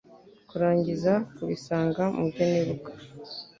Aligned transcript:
kurangiza 0.49 1.13
kubisanga 1.35 2.03
mubyo 2.17 2.43
nibuka 2.51 2.91